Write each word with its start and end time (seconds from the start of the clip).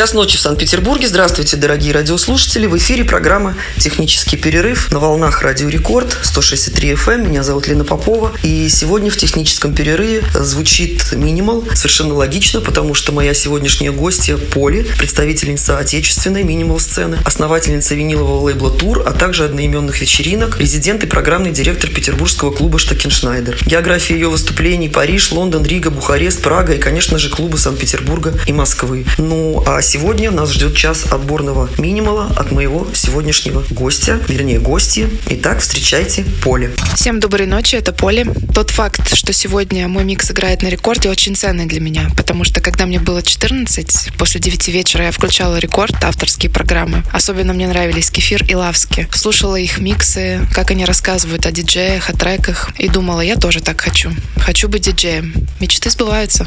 Час 0.00 0.14
ночи 0.14 0.38
в 0.38 0.40
Санкт-Петербурге. 0.40 1.08
Здравствуйте, 1.08 1.58
дорогие 1.58 1.92
радиослушатели. 1.92 2.64
В 2.64 2.74
эфире 2.78 3.04
программа 3.04 3.54
«Технический 3.76 4.38
перерыв» 4.38 4.90
на 4.92 4.98
волнах 4.98 5.42
Радио 5.42 5.68
Рекорд 5.68 6.16
163 6.22 6.92
FM. 6.92 7.28
Меня 7.28 7.42
зовут 7.42 7.68
Лена 7.68 7.84
Попова. 7.84 8.32
И 8.42 8.70
сегодня 8.70 9.10
в 9.10 9.18
техническом 9.18 9.74
перерыве 9.74 10.24
звучит 10.32 11.12
минимал. 11.12 11.66
Совершенно 11.74 12.14
логично, 12.14 12.62
потому 12.62 12.94
что 12.94 13.12
моя 13.12 13.34
сегодняшняя 13.34 13.90
гостья 13.90 14.38
Поли, 14.38 14.86
представительница 14.96 15.76
отечественной 15.76 16.44
минимал-сцены, 16.44 17.18
основательница 17.26 17.94
винилового 17.94 18.40
лейбла 18.40 18.70
«Тур», 18.70 19.02
а 19.04 19.12
также 19.12 19.44
одноименных 19.44 20.00
вечеринок, 20.00 20.58
резидент 20.58 21.04
и 21.04 21.06
программный 21.06 21.50
директор 21.50 21.90
петербургского 21.90 22.52
клуба 22.52 22.78
«Штакеншнайдер». 22.78 23.58
География 23.66 24.14
ее 24.14 24.30
выступлений– 24.30 24.88
Париж, 24.88 25.30
Лондон, 25.30 25.62
Рига, 25.62 25.90
Бухарест, 25.90 26.40
Прага 26.40 26.72
и, 26.72 26.78
конечно 26.78 27.18
же, 27.18 27.28
клубы 27.28 27.58
Санкт-Петербурга 27.58 28.32
и 28.46 28.54
Москвы. 28.54 29.04
Ну, 29.18 29.62
а 29.66 29.82
сегодня 29.90 30.30
нас 30.30 30.52
ждет 30.52 30.76
час 30.76 31.06
отборного 31.10 31.68
минимала 31.76 32.26
от 32.36 32.52
моего 32.52 32.86
сегодняшнего 32.94 33.64
гостя, 33.70 34.20
вернее 34.28 34.60
гости. 34.60 35.10
Итак, 35.30 35.58
встречайте 35.58 36.24
Поле. 36.44 36.70
Всем 36.94 37.18
доброй 37.18 37.48
ночи, 37.48 37.74
это 37.74 37.92
Поле. 37.92 38.24
Тот 38.54 38.70
факт, 38.70 39.12
что 39.16 39.32
сегодня 39.32 39.88
мой 39.88 40.04
микс 40.04 40.30
играет 40.30 40.62
на 40.62 40.68
рекорде, 40.68 41.10
очень 41.10 41.34
ценный 41.34 41.66
для 41.66 41.80
меня, 41.80 42.08
потому 42.16 42.44
что 42.44 42.60
когда 42.60 42.86
мне 42.86 43.00
было 43.00 43.20
14, 43.20 44.12
после 44.16 44.40
9 44.40 44.68
вечера 44.68 45.06
я 45.06 45.10
включала 45.10 45.58
рекорд, 45.58 45.96
авторские 46.04 46.52
программы. 46.52 47.02
Особенно 47.10 47.52
мне 47.52 47.66
нравились 47.66 48.12
Кефир 48.12 48.44
и 48.44 48.54
Лавски. 48.54 49.08
Слушала 49.12 49.56
их 49.56 49.78
миксы, 49.78 50.46
как 50.52 50.70
они 50.70 50.84
рассказывают 50.84 51.46
о 51.46 51.50
диджеях, 51.50 52.10
о 52.10 52.12
треках, 52.12 52.70
и 52.78 52.88
думала, 52.88 53.22
я 53.22 53.34
тоже 53.34 53.60
так 53.60 53.80
хочу. 53.80 54.12
Хочу 54.36 54.68
быть 54.68 54.82
диджеем. 54.82 55.34
Мечты 55.58 55.90
сбываются. 55.90 56.46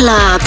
Club. 0.00 0.39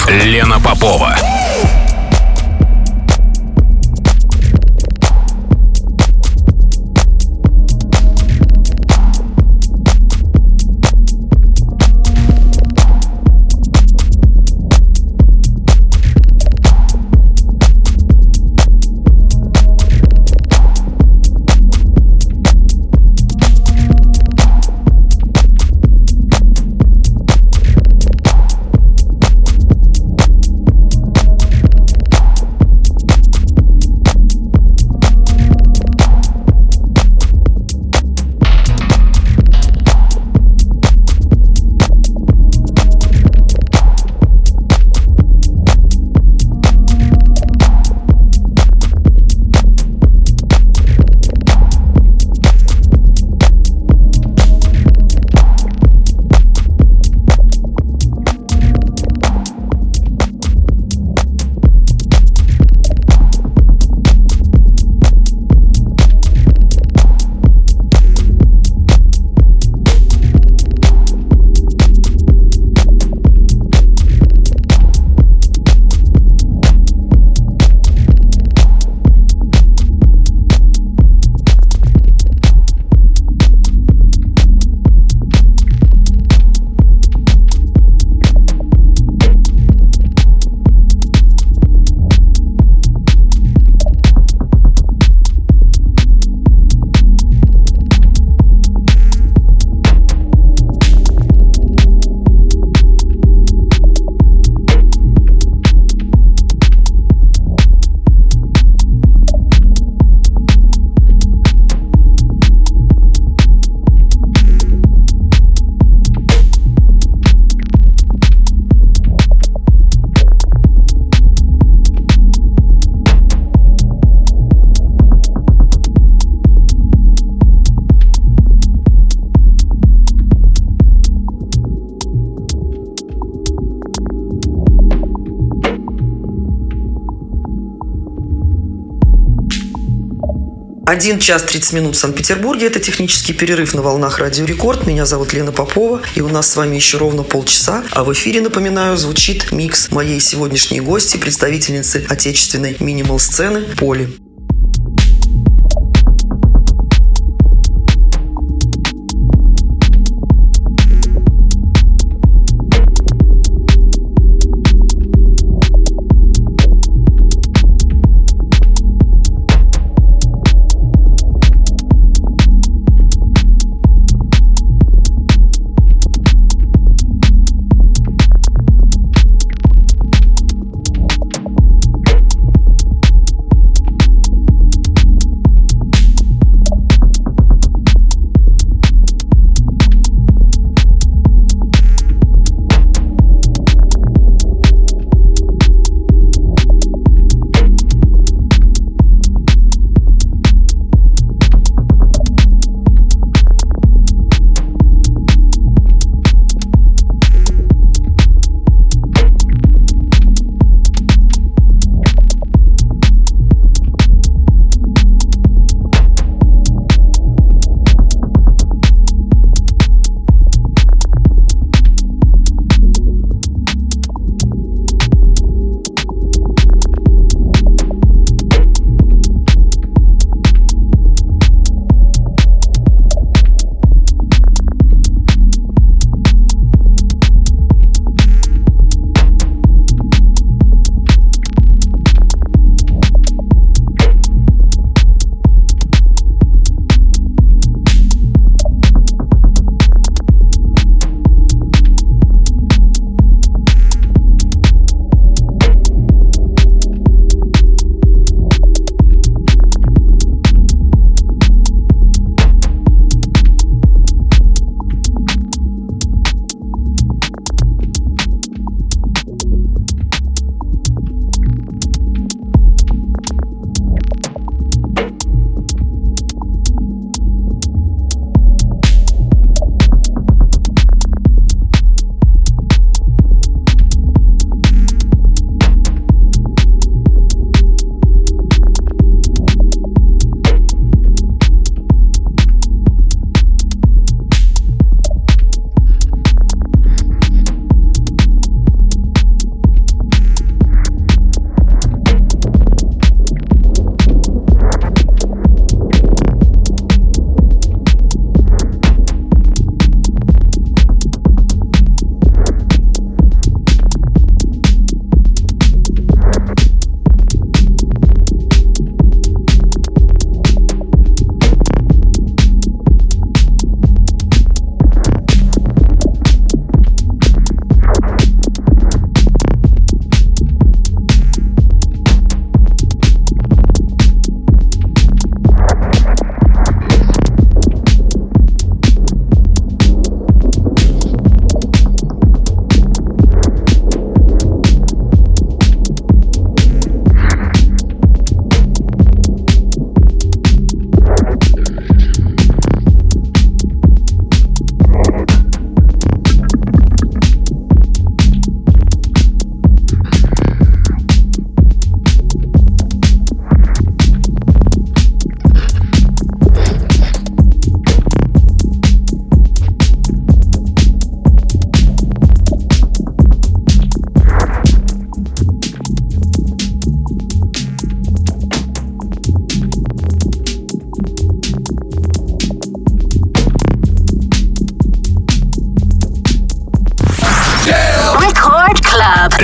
1 140.94 141.18
час 141.18 141.42
30 141.42 141.72
минут 141.72 141.96
в 141.96 141.98
Санкт-Петербурге. 141.98 142.68
Это 142.68 142.78
технический 142.78 143.32
перерыв 143.32 143.74
на 143.74 143.82
волнах 143.82 144.20
Радио 144.20 144.44
Рекорд. 144.44 144.86
Меня 144.86 145.06
зовут 145.06 145.32
Лена 145.32 145.50
Попова. 145.50 146.00
И 146.14 146.20
у 146.20 146.28
нас 146.28 146.52
с 146.52 146.54
вами 146.54 146.76
еще 146.76 146.98
ровно 146.98 147.24
полчаса. 147.24 147.82
А 147.90 148.04
в 148.04 148.12
эфире, 148.12 148.40
напоминаю, 148.40 148.96
звучит 148.96 149.50
микс 149.50 149.90
моей 149.90 150.20
сегодняшней 150.20 150.78
гости, 150.80 151.16
представительницы 151.16 152.06
отечественной 152.08 152.76
минимал-сцены 152.78 153.62
Поли. 153.76 154.23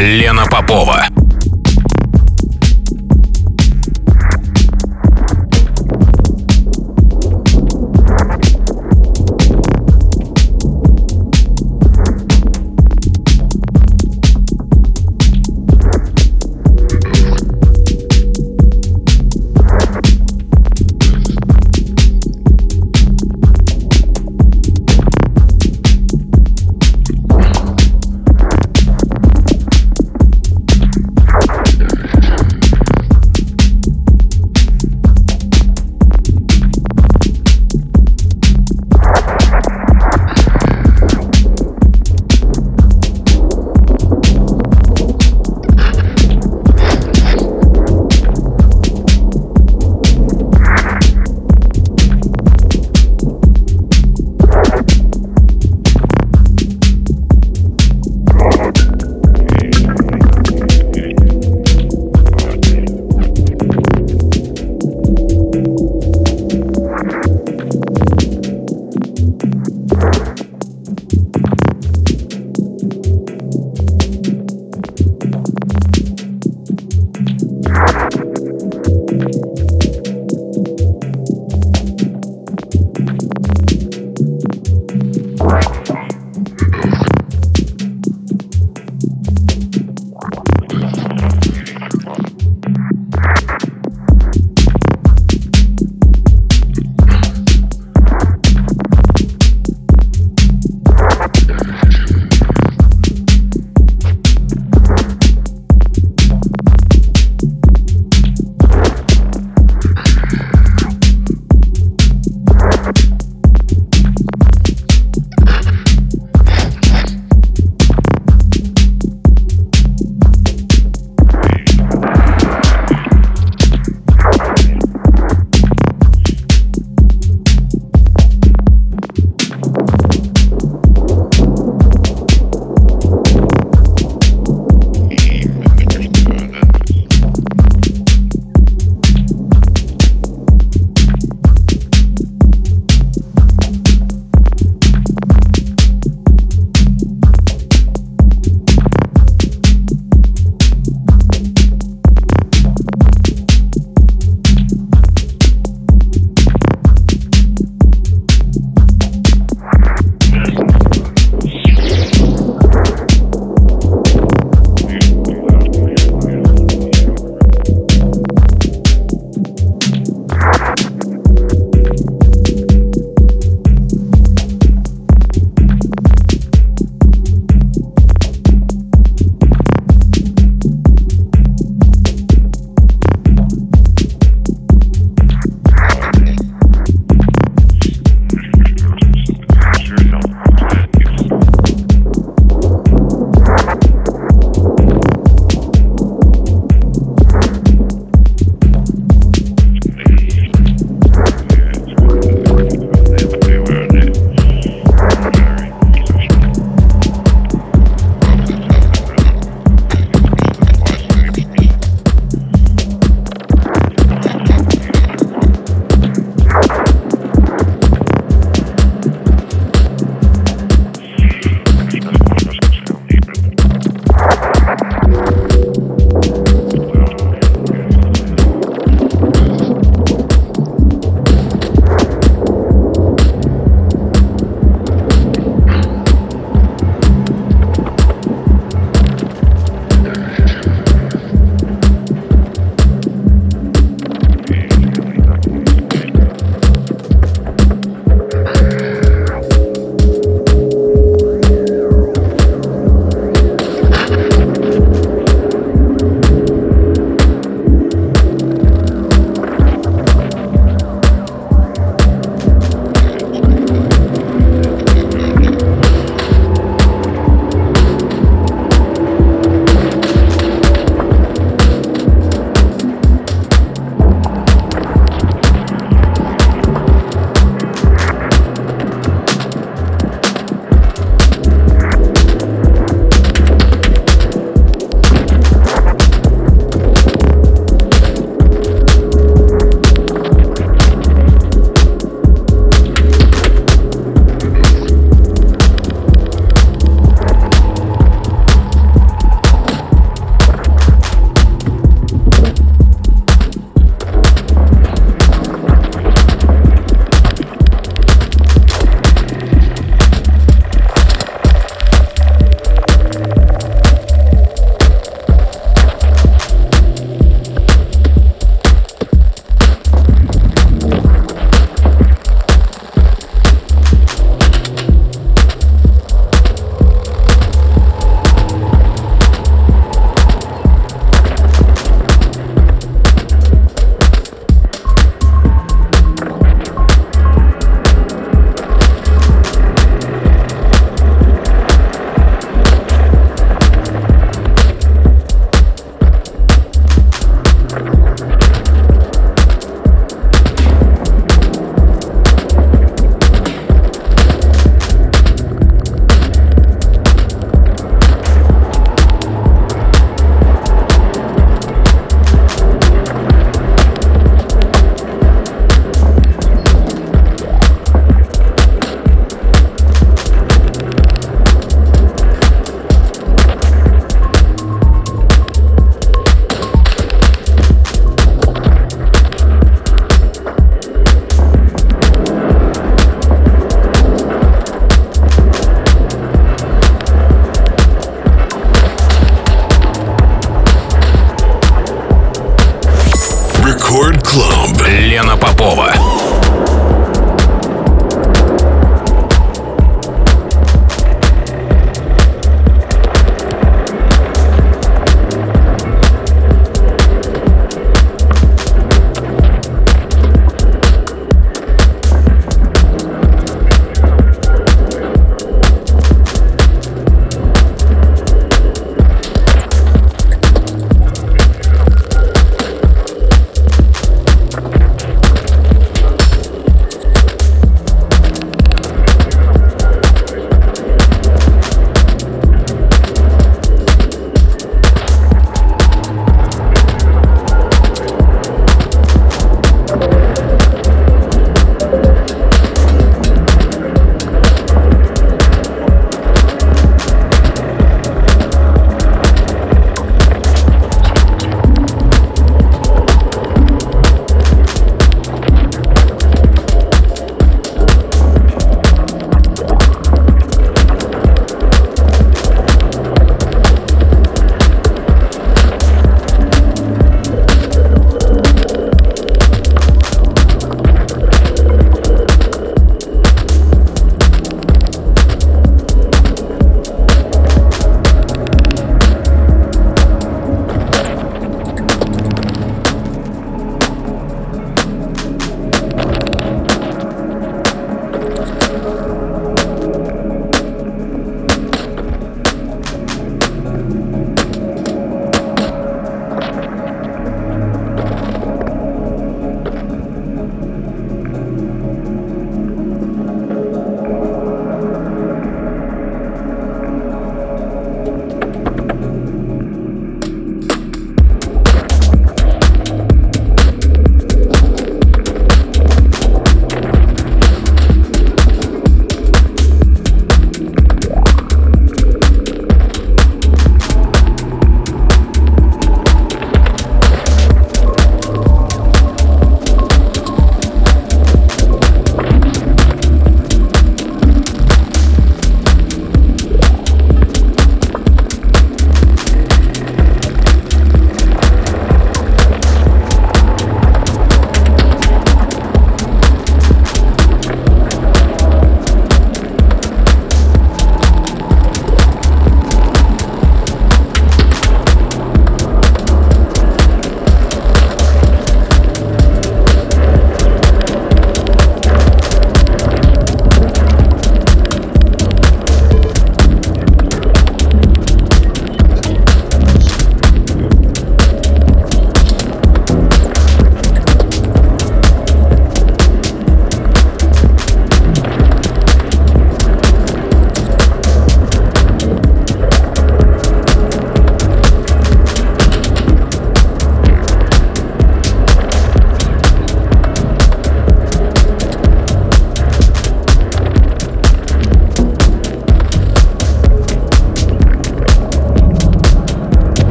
Лена 0.00 0.46
Попова. 0.46 1.19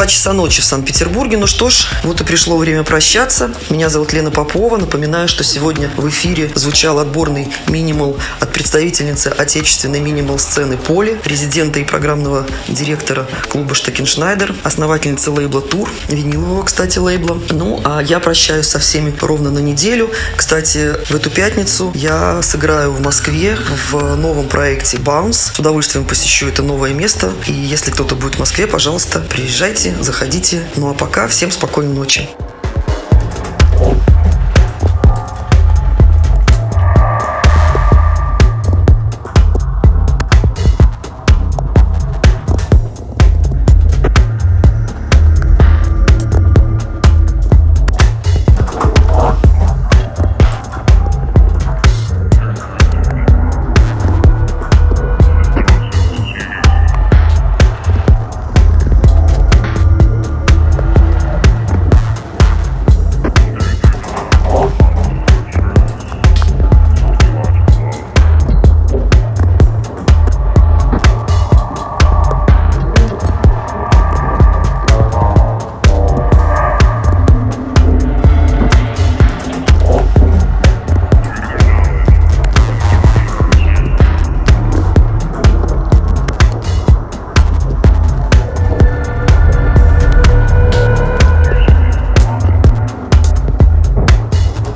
2 0.00 0.06
часа 0.06 0.32
ночи 0.32 0.62
в 0.62 0.64
Санкт-Петербурге. 0.64 1.36
Ну 1.36 1.46
что 1.46 1.68
ж, 1.68 1.86
вот 2.04 2.22
и 2.22 2.24
пришло 2.24 2.56
время 2.56 2.84
прощаться. 2.84 3.50
Меня 3.68 3.90
зовут 3.90 4.14
Лена 4.14 4.30
Попова. 4.30 4.78
Напоминаю, 4.78 5.28
что 5.28 5.44
сегодня 5.44 5.90
в 5.94 6.08
эфире 6.08 6.50
звучал 6.54 6.98
отборный 7.00 7.52
минимал 7.68 8.16
от 8.40 8.50
представительницы 8.50 9.28
отечественной 9.28 10.00
минимал-сцены 10.00 10.78
Поли, 10.78 11.20
резидента 11.26 11.80
и 11.80 11.84
программного 11.84 12.46
директора 12.66 13.28
клуба 13.50 13.74
Штекеншнайдер, 13.74 14.54
основательницы 14.62 15.30
лейбла 15.32 15.60
Тур, 15.60 15.90
винилового, 16.08 16.62
кстати, 16.62 16.98
лейбла. 16.98 17.38
Ну, 17.50 17.82
а 17.84 18.00
я 18.00 18.20
прощаюсь 18.20 18.68
со 18.68 18.78
всеми 18.78 19.14
ровно 19.20 19.50
на 19.50 19.58
неделю. 19.58 20.10
Кстати, 20.34 20.94
в 21.10 21.14
эту 21.14 21.28
пятницу 21.28 21.92
я 21.94 22.40
сыграю 22.40 22.92
в 22.92 23.02
Москве 23.02 23.58
в 23.90 24.16
новом 24.16 24.48
проекте 24.48 24.96
«Баунс». 24.96 25.52
С 25.54 25.58
удовольствием 25.58 26.06
посещу 26.06 26.46
это 26.46 26.62
новое 26.62 26.94
место. 26.94 27.34
И 27.46 27.52
если 27.52 27.90
кто-то 27.90 28.14
будет 28.14 28.36
в 28.36 28.38
Москве, 28.38 28.66
пожалуйста, 28.66 29.18
приезжайте 29.18 29.89
заходите. 30.00 30.62
Ну 30.76 30.90
а 30.90 30.94
пока 30.94 31.26
всем 31.28 31.50
спокойной 31.50 31.94
ночи. 31.94 32.28